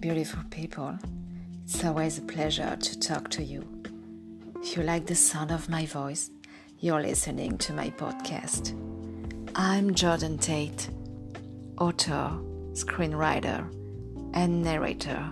[0.00, 0.98] beautiful people.
[1.64, 3.66] It's always a pleasure to talk to you.
[4.62, 6.30] If you like the sound of my voice,
[6.78, 8.74] you're listening to my podcast.
[9.54, 10.88] I'm Jordan Tate,
[11.78, 12.30] author,
[12.72, 13.68] screenwriter,
[14.32, 15.30] and narrator,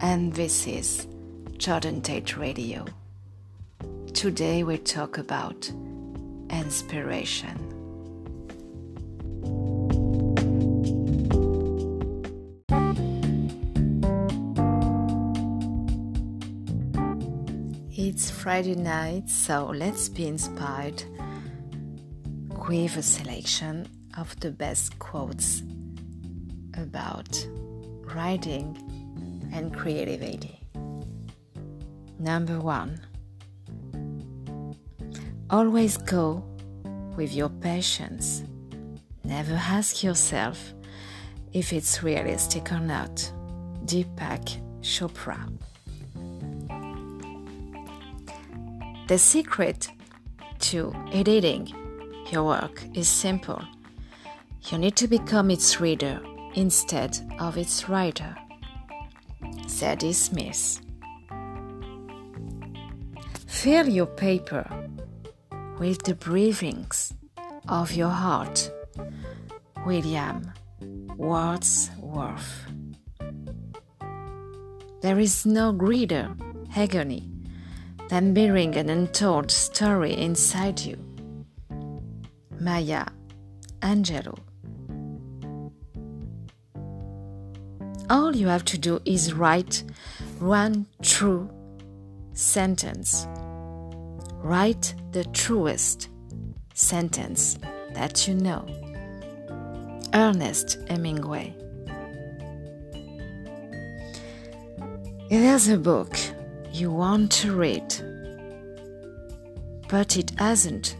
[0.00, 1.06] and this is
[1.56, 2.84] Jordan Tate Radio.
[4.12, 5.70] Today we talk about
[6.50, 7.71] inspiration.
[18.04, 21.04] It's Friday night, so let's be inspired
[22.68, 23.86] with a selection
[24.18, 25.62] of the best quotes
[26.76, 27.46] about
[28.12, 28.76] writing
[29.52, 30.58] and creativity.
[32.18, 33.00] Number one
[35.48, 36.42] Always go
[37.16, 38.42] with your passions.
[39.22, 40.74] Never ask yourself
[41.52, 43.32] if it's realistic or not.
[43.84, 45.48] Deepak Chopra.
[49.12, 49.90] The secret
[50.60, 51.68] to editing
[52.30, 53.62] your work is simple.
[54.70, 56.18] You need to become its reader
[56.54, 58.34] instead of its writer.
[59.66, 60.80] Zadie Smith.
[63.46, 64.64] Fill your paper
[65.78, 67.12] with the breathings
[67.68, 68.72] of your heart.
[69.84, 70.50] William
[71.18, 72.64] Wordsworth.
[75.02, 76.34] There is no greater
[76.74, 77.31] agony
[78.12, 80.98] than bearing an untold story inside you.
[82.60, 83.06] Maya
[83.80, 84.38] Angelou.
[88.10, 89.82] All you have to do is write
[90.40, 91.48] one true
[92.34, 93.26] sentence.
[94.42, 96.10] Write the truest
[96.74, 97.56] sentence
[97.94, 98.66] that you know.
[100.12, 101.54] Ernest Hemingway.
[105.30, 106.14] There's a book
[106.72, 107.94] you want to read,
[109.88, 110.96] but it hasn't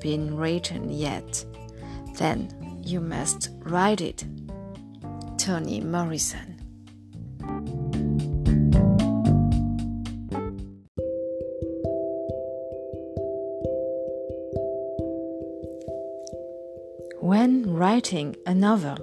[0.00, 1.44] been written yet,
[2.18, 2.48] then
[2.82, 4.24] you must write it.
[5.38, 6.54] Toni Morrison.
[17.20, 18.98] When writing a novel,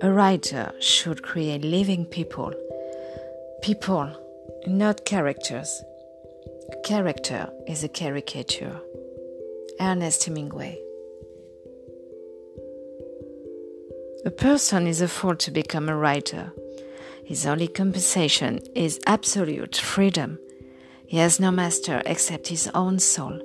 [0.00, 2.52] a writer should create living people.
[3.62, 4.23] People,
[4.66, 5.82] not characters.
[6.84, 8.80] Character is a caricature.
[9.80, 10.80] Ernest Hemingway.
[14.24, 16.52] A person is a fool to become a writer.
[17.24, 20.38] His only compensation is absolute freedom.
[21.06, 23.40] He has no master except his own soul.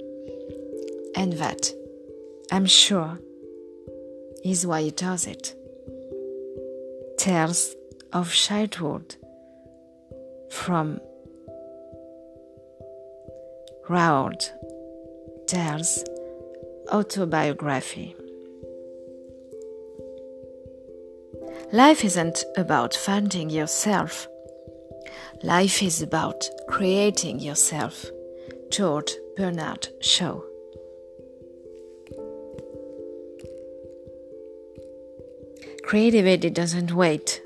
[1.15, 1.71] And that,
[2.51, 3.19] I'm sure,
[4.43, 5.55] is why he does it.
[7.17, 7.75] Tales
[8.13, 9.15] of childhood
[10.49, 10.99] from
[13.89, 14.51] Roald
[15.47, 16.03] Dahl's
[16.91, 18.15] autobiography.
[21.73, 24.27] Life isn't about finding yourself.
[25.41, 28.05] Life is about creating yourself.
[28.69, 30.39] George Bernard Shaw.
[35.83, 37.41] Creativity doesn't wait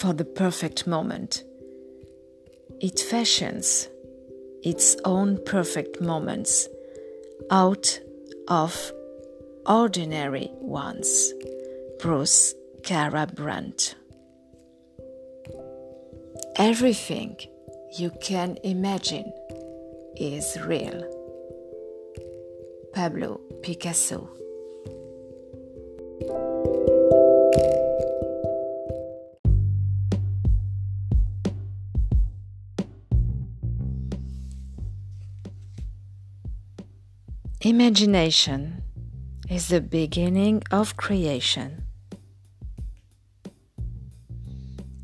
[0.00, 1.44] for the perfect moment.
[2.80, 3.88] It fashions
[4.62, 6.68] its own perfect moments
[7.50, 8.00] out
[8.48, 8.92] of
[9.66, 11.32] ordinary ones.
[12.00, 13.94] Bruce Garrabrandt.
[16.56, 17.36] Everything
[17.98, 19.32] you can imagine
[20.16, 21.04] is real.
[22.92, 24.28] Pablo Picasso.
[37.62, 38.84] Imagination
[39.50, 41.82] is the beginning of creation.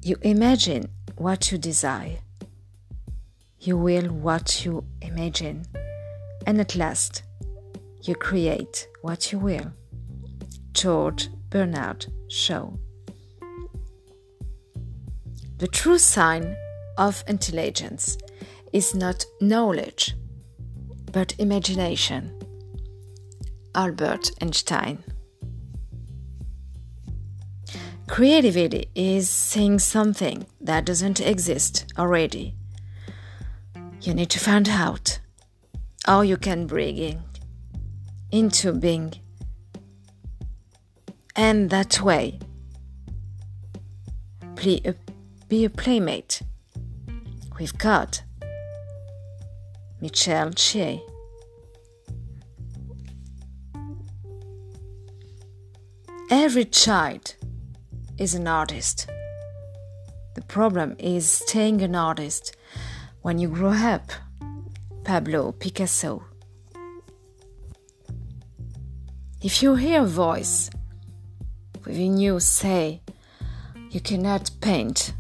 [0.03, 2.19] You imagine what you desire.
[3.59, 5.65] You will what you imagine.
[6.47, 7.25] And at last,
[8.03, 9.73] you create what you will.
[10.75, 12.71] George Bernard Shaw.
[15.59, 16.57] The true sign
[16.99, 18.17] of intelligence
[18.73, 20.15] is not knowledge,
[21.11, 22.34] but imagination.
[23.75, 25.03] Albert Einstein.
[28.07, 32.55] Creativity is seeing something that doesn't exist already.
[34.03, 35.19] You need to find out
[36.07, 37.19] how you can bring it
[38.31, 39.15] into being.
[41.35, 42.39] And that way,
[44.55, 44.93] be a, uh,
[45.49, 46.43] be a playmate
[47.59, 48.19] with God.
[50.01, 51.03] Michele Shea.
[56.55, 57.35] Every child
[58.17, 59.11] is an artist.
[60.37, 62.55] The problem is staying an artist
[63.23, 64.13] when you grow up.
[65.03, 66.23] Pablo Picasso.
[69.43, 70.71] If you hear a voice
[71.85, 73.03] within you say
[73.91, 75.13] you cannot paint,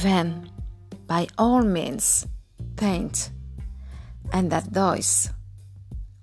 [0.00, 0.50] then
[1.08, 2.28] by all means
[2.76, 3.30] paint,
[4.32, 5.30] and that voice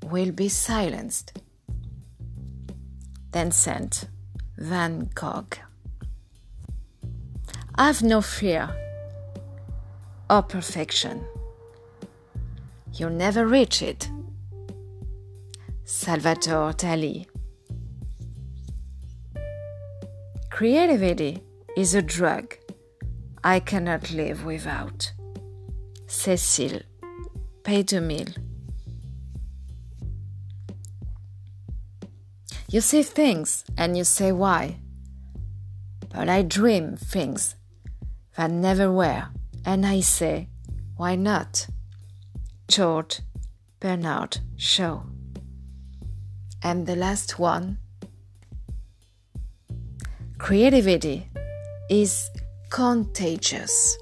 [0.06, 1.34] will be silenced.
[3.36, 4.08] Vincent
[4.58, 5.58] Van Gogh.
[7.76, 8.70] I've no fear
[10.30, 11.22] or perfection.
[12.94, 14.10] You'll never reach it.
[15.84, 17.26] Salvatore Dali.
[20.50, 21.44] Creativity
[21.76, 22.56] is a drug
[23.44, 25.12] I cannot live without.
[26.08, 26.84] Cécile
[27.64, 28.45] Peytomil.
[32.76, 34.82] You see things and you say why.
[36.14, 37.56] But I dream things
[38.36, 39.30] that never were,
[39.66, 40.50] and I say,
[40.98, 41.68] why not?
[42.68, 43.22] George
[43.80, 45.04] Bernard Shaw.
[46.62, 47.78] And the last one
[50.38, 51.30] creativity
[51.90, 52.30] is
[52.72, 53.98] contagious.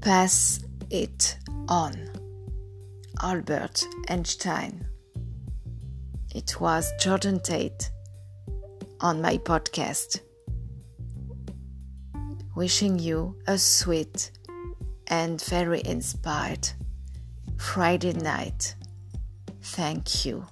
[0.00, 0.58] Pass
[0.90, 1.94] it on.
[3.22, 4.88] Albert Einstein.
[6.34, 7.92] It was Jordan Tate
[9.00, 10.20] on my podcast.
[12.56, 14.32] Wishing you a sweet
[15.06, 16.68] and very inspired
[17.56, 18.74] Friday night.
[19.62, 20.44] Thank you.